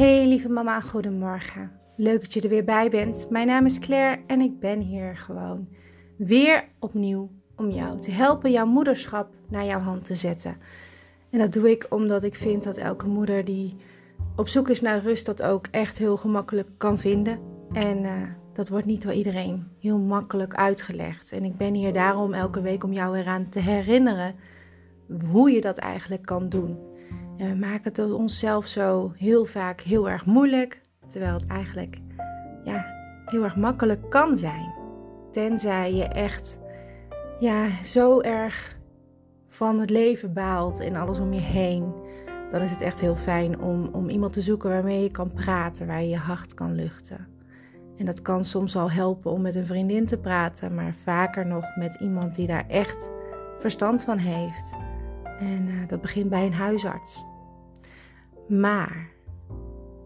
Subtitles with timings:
[0.00, 1.70] Hey lieve mama, goedemorgen.
[1.96, 3.26] Leuk dat je er weer bij bent.
[3.30, 5.68] Mijn naam is Claire en ik ben hier gewoon
[6.16, 10.56] weer opnieuw om jou te helpen jouw moederschap naar jouw hand te zetten.
[11.30, 13.76] En dat doe ik omdat ik vind dat elke moeder die
[14.36, 17.38] op zoek is naar rust dat ook echt heel gemakkelijk kan vinden.
[17.72, 18.12] En uh,
[18.52, 21.32] dat wordt niet door iedereen heel makkelijk uitgelegd.
[21.32, 24.34] En ik ben hier daarom elke week om jou eraan te herinneren
[25.30, 26.89] hoe je dat eigenlijk kan doen.
[27.40, 31.98] We maken het onszelf zo heel vaak heel erg moeilijk, terwijl het eigenlijk
[32.64, 32.86] ja,
[33.24, 34.72] heel erg makkelijk kan zijn.
[35.30, 36.58] Tenzij je echt
[37.38, 38.78] ja, zo erg
[39.48, 41.92] van het leven baalt en alles om je heen.
[42.50, 45.86] Dan is het echt heel fijn om, om iemand te zoeken waarmee je kan praten,
[45.86, 47.26] waar je je hart kan luchten.
[47.96, 51.76] En dat kan soms al helpen om met een vriendin te praten, maar vaker nog
[51.76, 53.10] met iemand die daar echt
[53.58, 54.72] verstand van heeft.
[55.38, 57.28] En uh, dat begint bij een huisarts.
[58.50, 59.08] Maar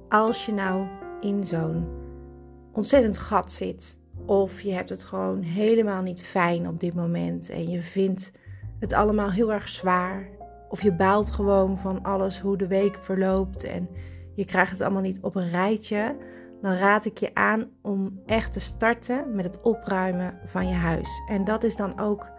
[0.08, 0.86] als je nou
[1.20, 1.86] in zo'n
[2.72, 7.70] ontzettend gat zit, of je hebt het gewoon helemaal niet fijn op dit moment en
[7.70, 8.32] je vindt
[8.78, 10.28] het allemaal heel erg zwaar,
[10.68, 13.88] of je baalt gewoon van alles hoe de week verloopt en
[14.34, 16.16] je krijgt het allemaal niet op een rijtje,
[16.62, 21.22] dan raad ik je aan om echt te starten met het opruimen van je huis.
[21.28, 22.30] En dat is dan ook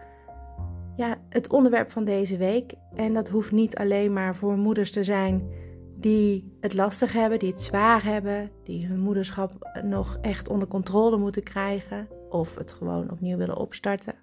[0.96, 2.74] ja, het onderwerp van deze week.
[2.94, 5.50] En dat hoeft niet alleen maar voor moeders te zijn
[5.96, 11.16] die het lastig hebben, die het zwaar hebben, die hun moederschap nog echt onder controle
[11.16, 14.14] moeten krijgen of het gewoon opnieuw willen opstarten.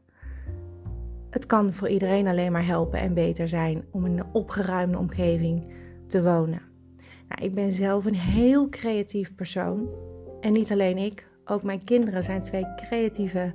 [1.29, 5.73] Het kan voor iedereen alleen maar helpen en beter zijn om in een opgeruimde omgeving
[6.07, 6.61] te wonen.
[7.27, 9.87] Nou, ik ben zelf een heel creatief persoon.
[10.41, 13.53] En niet alleen ik, ook mijn kinderen zijn twee creatieve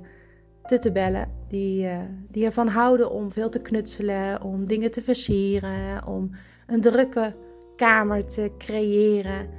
[0.63, 6.31] tuttebellen die, uh, die ervan houden om veel te knutselen, om dingen te versieren, om
[6.67, 7.33] een drukke
[7.79, 9.49] kamer te creëren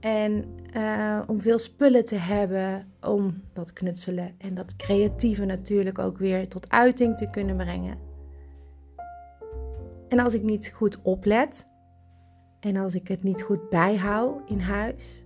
[0.00, 0.44] en
[0.76, 6.48] uh, om veel spullen te hebben om dat knutselen en dat creatieve natuurlijk ook weer
[6.48, 7.98] tot uiting te kunnen brengen.
[10.08, 11.66] En als ik niet goed oplet
[12.60, 15.24] en als ik het niet goed bijhoud in huis,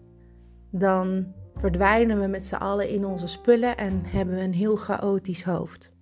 [0.71, 1.27] dan
[1.57, 5.93] verdwijnen we met z'n allen in onze spullen en hebben we een heel chaotisch hoofd.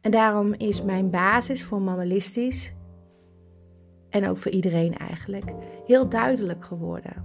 [0.00, 2.74] En daarom is mijn basis voor mammalistisch
[4.14, 5.44] en ook voor iedereen eigenlijk,
[5.86, 7.24] heel duidelijk geworden.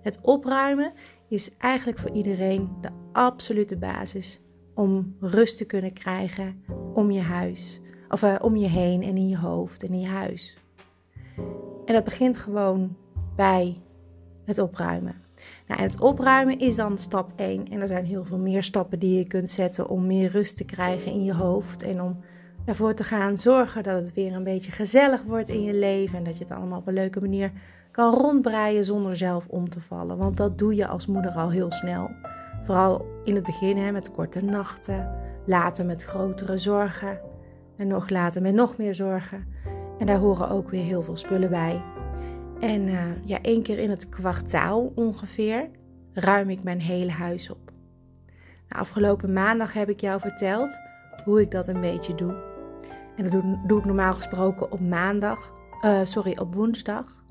[0.00, 0.92] Het opruimen
[1.28, 4.40] is eigenlijk voor iedereen de absolute basis
[4.74, 6.64] om rust te kunnen krijgen
[6.94, 10.06] om je huis, of uh, om je heen en in je hoofd en in je
[10.06, 10.56] huis.
[11.84, 12.96] En dat begint gewoon
[13.36, 13.76] bij
[14.44, 15.14] het opruimen.
[15.66, 17.68] Nou, en het opruimen is dan stap 1.
[17.70, 20.64] En er zijn heel veel meer stappen die je kunt zetten om meer rust te
[20.64, 22.20] krijgen in je hoofd en om
[22.68, 26.24] ervoor te gaan zorgen dat het weer een beetje gezellig wordt in je leven en
[26.24, 27.50] dat je het allemaal op een leuke manier
[27.90, 30.16] kan rondbreien zonder zelf om te vallen.
[30.16, 32.10] Want dat doe je als moeder al heel snel.
[32.64, 35.10] Vooral in het begin hè, met korte nachten,
[35.46, 37.20] later met grotere zorgen
[37.76, 39.46] en nog later met nog meer zorgen.
[39.98, 41.82] En daar horen ook weer heel veel spullen bij.
[42.60, 45.68] En uh, ja, één keer in het kwartaal ongeveer
[46.12, 47.70] ruim ik mijn hele huis op.
[48.68, 50.78] Nou, afgelopen maandag heb ik jou verteld
[51.24, 52.56] hoe ik dat een beetje doe.
[53.18, 55.52] En dat doe, ik normaal gesproken op maandag,
[55.84, 57.24] uh, sorry, op woensdag,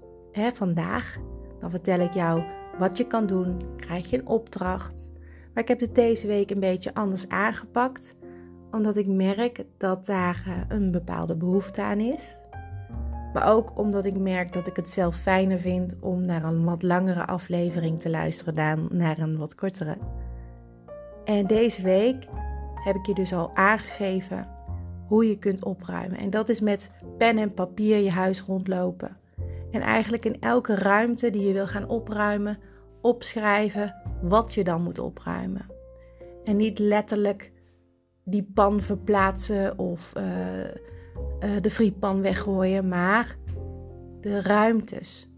[0.54, 1.18] vandaag.
[1.60, 2.44] Dan vertel ik jou
[2.80, 5.10] wat je kan doen, krijg je een opdracht.
[5.54, 8.16] Maar ik heb het deze week een beetje anders aangepakt,
[8.72, 12.38] omdat ik merk dat daar uh, een bepaalde behoefte aan is.
[13.34, 16.84] Maar ook omdat ik merk dat ik het zelf fijner vind om naar een wat
[16.84, 19.98] langere aflevering te luisteren dan naar een wat kortere.
[21.26, 22.28] En deze week
[22.84, 24.57] heb ik je dus al aangegeven
[25.08, 26.18] hoe je kunt opruimen.
[26.18, 29.18] En dat is met pen en papier je huis rondlopen.
[29.72, 32.58] En eigenlijk in elke ruimte die je wil gaan opruimen,
[33.02, 35.66] opschrijven wat je dan moet opruimen.
[36.44, 37.52] En niet letterlijk
[38.24, 40.24] die pan verplaatsen of uh,
[40.64, 40.72] uh,
[41.62, 43.38] de frietpan weggooien, maar
[44.22, 45.30] de ruimtes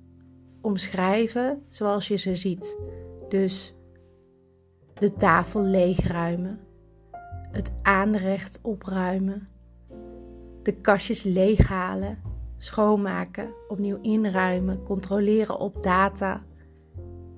[0.62, 2.78] omschrijven zoals je ze ziet.
[3.30, 3.76] Dus
[4.94, 6.60] de tafel leegruimen,
[7.52, 9.48] het aanrecht opruimen,
[10.70, 12.18] de kastjes leeghalen,
[12.58, 16.44] schoonmaken, opnieuw inruimen, controleren op data.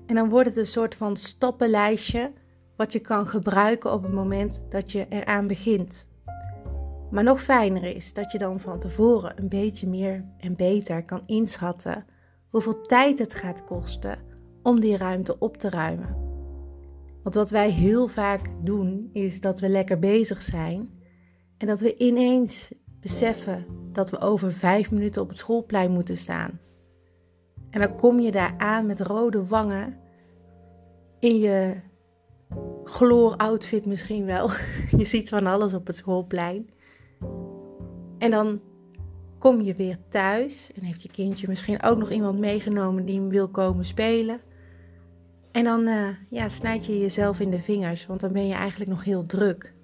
[0.06, 2.32] En dan wordt het een soort van stappenlijstje
[2.76, 6.08] wat je kan gebruiken op het moment dat je eraan begint.
[7.10, 11.22] Maar nog fijner is dat je dan van tevoren een beetje meer en beter kan
[11.26, 12.04] inschatten
[12.48, 14.18] hoeveel tijd het gaat kosten
[14.62, 16.16] om die ruimte op te ruimen.
[17.22, 21.00] Want wat wij heel vaak doen is dat we lekker bezig zijn
[21.58, 22.72] en dat we ineens
[23.02, 26.60] beseffen dat we over vijf minuten op het schoolplein moeten staan.
[27.70, 29.98] En dan kom je daar aan met rode wangen.
[31.18, 31.76] In je
[32.84, 34.50] gloor-outfit misschien wel.
[34.98, 36.70] Je ziet van alles op het schoolplein.
[38.18, 38.60] En dan
[39.38, 43.28] kom je weer thuis en heeft je kindje misschien ook nog iemand meegenomen die hem
[43.28, 44.40] wil komen spelen.
[45.52, 48.90] En dan uh, ja, snijd je jezelf in de vingers, want dan ben je eigenlijk
[48.90, 49.74] nog heel druk.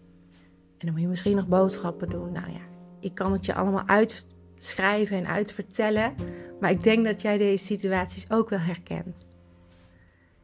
[0.79, 2.33] En dan moet je misschien nog boodschappen doen.
[2.33, 2.61] Nou ja,
[3.01, 6.15] ik kan het je allemaal uitschrijven en uitvertellen.
[6.61, 9.31] Maar ik denk dat jij deze situaties ook wel herkent.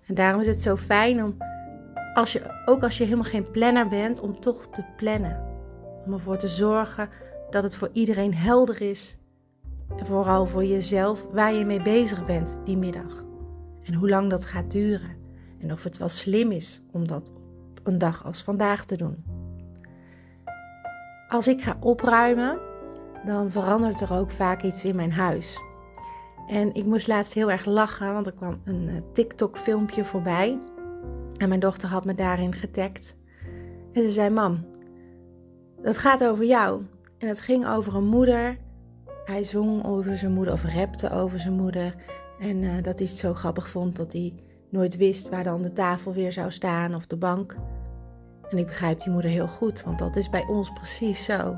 [0.07, 1.37] En daarom is het zo fijn om,
[2.15, 5.53] als je, ook als je helemaal geen planner bent, om toch te plannen.
[6.07, 7.09] Om ervoor te zorgen
[7.51, 9.19] dat het voor iedereen helder is.
[9.97, 13.25] En vooral voor jezelf waar je mee bezig bent die middag.
[13.83, 15.17] En hoe lang dat gaat duren.
[15.61, 17.33] En of het wel slim is om dat
[17.71, 19.34] op een dag als vandaag te doen.
[21.29, 22.59] Als ik ga opruimen,
[23.25, 25.61] dan verandert er ook vaak iets in mijn huis.
[26.49, 30.59] En ik moest laatst heel erg lachen, want er kwam een eh, TikTok-filmpje voorbij.
[31.37, 33.17] En mijn dochter had me daarin getagd.
[33.93, 34.67] En ze zei: Mam,
[35.83, 36.83] dat gaat over jou.
[37.19, 38.59] En het ging over een moeder.
[39.25, 41.95] Hij zong over zijn moeder of rapte over zijn moeder.
[42.39, 44.35] En uh, dat hij het zo grappig vond dat hij
[44.69, 47.57] nooit wist waar dan de tafel weer zou staan of de bank.
[48.55, 51.57] En ik begrijp die moeder heel goed, want dat is bij ons precies zo.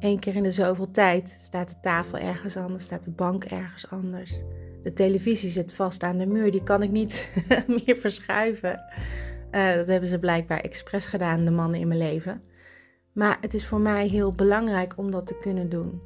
[0.00, 3.90] Eén keer in de zoveel tijd staat de tafel ergens anders, staat de bank ergens
[3.90, 4.42] anders.
[4.82, 7.30] De televisie zit vast aan de muur, die kan ik niet
[7.84, 8.80] meer verschuiven.
[9.52, 12.42] Uh, dat hebben ze blijkbaar expres gedaan, de mannen in mijn leven.
[13.12, 16.02] Maar het is voor mij heel belangrijk om dat te kunnen doen.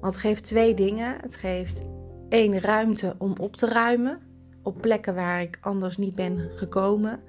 [0.00, 1.16] Want het geeft twee dingen.
[1.20, 1.86] Het geeft
[2.28, 4.20] één ruimte om op te ruimen
[4.62, 7.20] op plekken waar ik anders niet ben gekomen.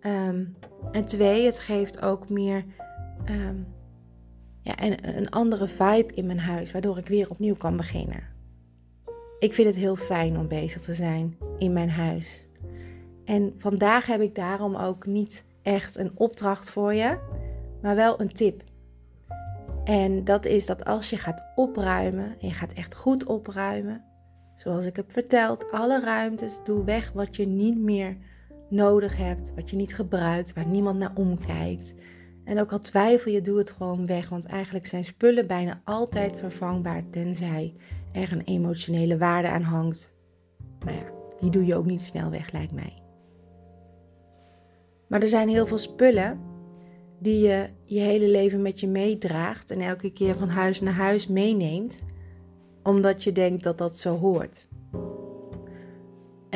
[0.00, 0.44] Ehm,
[0.92, 2.64] en twee, het geeft ook meer
[3.30, 3.66] um,
[4.60, 8.22] ja, een, een andere vibe in mijn huis, waardoor ik weer opnieuw kan beginnen.
[9.38, 12.46] Ik vind het heel fijn om bezig te zijn in mijn huis.
[13.24, 17.18] En vandaag heb ik daarom ook niet echt een opdracht voor je,
[17.82, 18.62] maar wel een tip.
[19.84, 24.04] En dat is dat als je gaat opruimen, en je gaat echt goed opruimen,
[24.54, 28.16] zoals ik heb verteld, alle ruimtes, doe weg wat je niet meer
[28.68, 31.94] nodig hebt, wat je niet gebruikt, waar niemand naar omkijkt.
[32.44, 36.36] En ook al twijfel je, doe het gewoon weg, want eigenlijk zijn spullen bijna altijd
[36.36, 37.74] vervangbaar, tenzij
[38.12, 40.14] er een emotionele waarde aan hangt.
[40.84, 43.02] Maar ja, die doe je ook niet snel weg, lijkt mij.
[45.08, 46.40] Maar er zijn heel veel spullen
[47.18, 51.26] die je je hele leven met je meedraagt en elke keer van huis naar huis
[51.26, 52.02] meeneemt,
[52.82, 54.68] omdat je denkt dat dat zo hoort.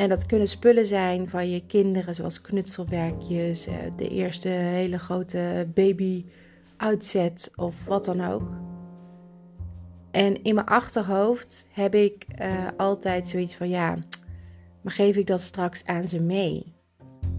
[0.01, 5.67] En dat kunnen spullen zijn van je kinderen, zoals knutselwerkjes, eh, de eerste hele grote
[5.73, 6.25] baby
[6.77, 8.49] uitzet of wat dan ook.
[10.11, 13.97] En in mijn achterhoofd heb ik uh, altijd zoiets van ja,
[14.81, 16.73] maar geef ik dat straks aan ze mee?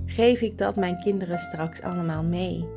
[0.06, 2.69] Geef ik dat mijn kinderen straks allemaal mee?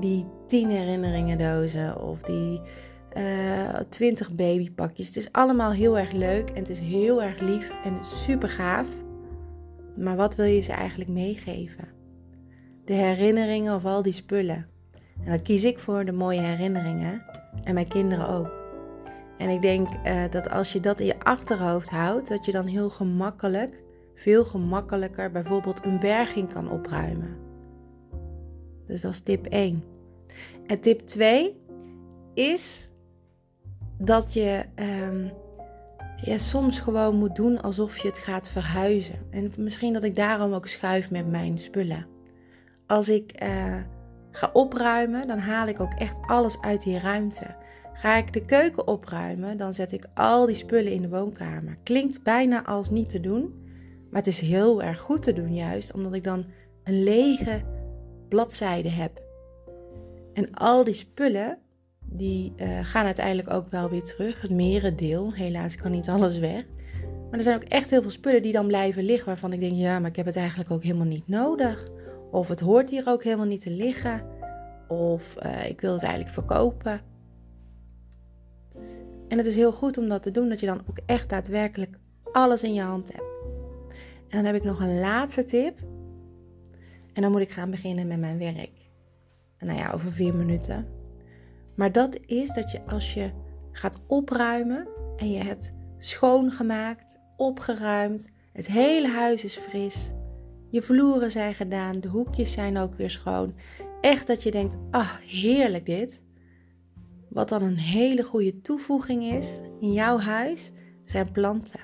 [0.00, 2.60] Die tien herinneringen dozen of die
[3.16, 5.06] uh, twintig babypakjes.
[5.06, 8.88] Het is allemaal heel erg leuk en het is heel erg lief en super gaaf.
[9.96, 11.88] Maar wat wil je ze eigenlijk meegeven?
[12.84, 14.66] De herinneringen of al die spullen.
[15.24, 17.22] En dan kies ik voor de mooie herinneringen
[17.64, 18.52] en mijn kinderen ook.
[19.38, 22.66] En ik denk uh, dat als je dat in je achterhoofd houdt, dat je dan
[22.66, 23.82] heel gemakkelijk,
[24.14, 27.36] veel gemakkelijker bijvoorbeeld een berging kan opruimen.
[28.86, 29.84] Dus dat is tip 1.
[30.66, 31.56] En tip 2
[32.34, 32.90] is
[33.98, 35.32] dat je um,
[36.16, 39.18] ja, soms gewoon moet doen alsof je het gaat verhuizen.
[39.30, 42.06] En misschien dat ik daarom ook schuif met mijn spullen.
[42.86, 43.80] Als ik uh,
[44.30, 47.54] ga opruimen, dan haal ik ook echt alles uit die ruimte.
[47.92, 51.78] Ga ik de keuken opruimen, dan zet ik al die spullen in de woonkamer.
[51.82, 53.54] Klinkt bijna als niet te doen,
[54.10, 56.44] maar het is heel erg goed te doen juist, omdat ik dan
[56.84, 57.62] een lege
[58.28, 59.22] bladzijde heb.
[60.32, 61.58] En al die spullen,
[62.16, 64.40] die uh, gaan uiteindelijk ook wel weer terug.
[64.40, 65.32] Het merendeel.
[65.32, 66.64] Helaas kan niet alles weg.
[67.30, 69.26] Maar er zijn ook echt heel veel spullen die dan blijven liggen.
[69.26, 71.88] Waarvan ik denk, ja, maar ik heb het eigenlijk ook helemaal niet nodig.
[72.30, 74.24] Of het hoort hier ook helemaal niet te liggen.
[74.88, 77.00] Of uh, ik wil het eigenlijk verkopen.
[79.28, 80.48] En het is heel goed om dat te doen.
[80.48, 81.98] Dat je dan ook echt daadwerkelijk
[82.32, 83.24] alles in je hand hebt.
[84.28, 85.78] En dan heb ik nog een laatste tip.
[87.12, 88.70] En dan moet ik gaan beginnen met mijn werk.
[89.56, 90.95] En nou ja, over vier minuten.
[91.76, 93.30] Maar dat is dat je als je
[93.72, 100.12] gaat opruimen en je hebt schoongemaakt, opgeruimd, het hele huis is fris,
[100.70, 103.54] je vloeren zijn gedaan, de hoekjes zijn ook weer schoon.
[104.00, 106.24] Echt dat je denkt, ah heerlijk dit.
[107.28, 110.72] Wat dan een hele goede toevoeging is in jouw huis,
[111.04, 111.80] zijn planten.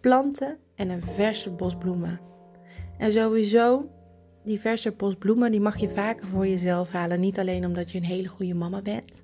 [0.00, 2.20] planten en een verse bos bloemen.
[2.98, 3.90] En sowieso,
[4.48, 4.94] die verse
[5.50, 7.20] die mag je vaker voor jezelf halen.
[7.20, 9.22] Niet alleen omdat je een hele goede mama bent,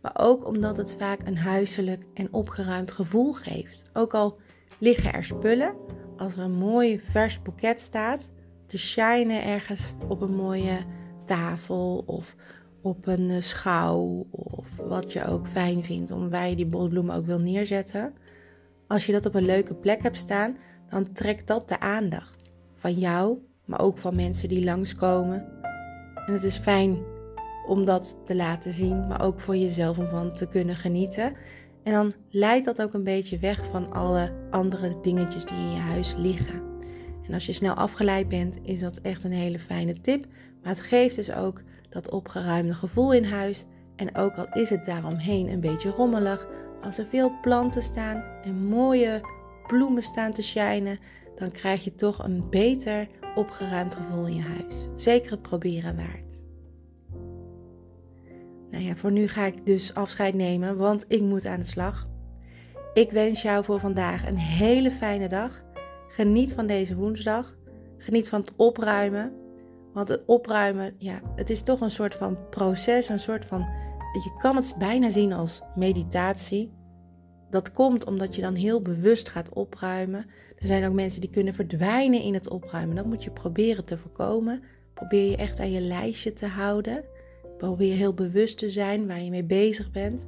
[0.00, 3.90] maar ook omdat het vaak een huiselijk en opgeruimd gevoel geeft.
[3.92, 4.38] Ook al
[4.78, 5.74] liggen er spullen,
[6.16, 8.30] als er een mooi vers boeket staat,
[8.66, 10.78] te shinen ergens op een mooie
[11.24, 12.36] tafel of
[12.82, 17.16] op een eh, schouw of wat je ook fijn vindt om waar je die bosbloemen
[17.16, 18.14] ook wil neerzetten.
[18.86, 20.56] Als je dat op een leuke plek hebt staan,
[20.90, 25.44] dan trekt dat de aandacht van jou, maar ook van mensen die langskomen.
[26.26, 26.98] En het is fijn
[27.66, 31.32] om dat te laten zien, maar ook voor jezelf om van te kunnen genieten.
[31.82, 35.78] En dan leidt dat ook een beetje weg van alle andere dingetjes die in je
[35.78, 36.62] huis liggen.
[37.26, 40.26] En als je snel afgeleid bent, is dat echt een hele fijne tip.
[40.62, 43.64] Maar het geeft dus ook dat opgeruimde gevoel in huis.
[43.96, 46.46] En ook al is het daaromheen een beetje rommelig,
[46.82, 49.20] als er veel planten staan en mooie
[49.66, 50.98] bloemen staan te shinen,
[51.36, 54.88] dan krijg je toch een beter opgeruimd gevoel in je huis.
[54.96, 56.42] Zeker het proberen waard.
[58.70, 62.08] Nou ja, voor nu ga ik dus afscheid nemen, want ik moet aan de slag.
[62.94, 65.62] Ik wens jou voor vandaag een hele fijne dag.
[66.08, 67.56] Geniet van deze woensdag.
[67.98, 69.32] Geniet van het opruimen.
[69.92, 73.60] Want het opruimen, ja, het is toch een soort van proces, een soort van.
[74.12, 76.72] Je kan het bijna zien als meditatie.
[77.54, 80.26] Dat komt omdat je dan heel bewust gaat opruimen.
[80.58, 82.96] Er zijn ook mensen die kunnen verdwijnen in het opruimen.
[82.96, 84.62] Dat moet je proberen te voorkomen.
[84.94, 87.04] Probeer je echt aan je lijstje te houden.
[87.58, 90.24] Probeer heel bewust te zijn waar je mee bezig bent.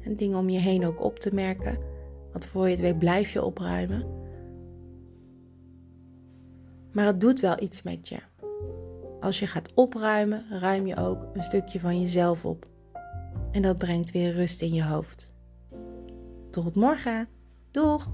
[0.00, 1.78] En dingen om je heen ook op te merken.
[2.32, 4.06] Want voor je het weet blijf je opruimen.
[6.92, 8.18] Maar het doet wel iets met je.
[9.20, 12.66] Als je gaat opruimen, ruim je ook een stukje van jezelf op.
[13.50, 15.33] En dat brengt weer rust in je hoofd.
[16.54, 17.28] Tot morgen.
[17.70, 18.06] Doeg!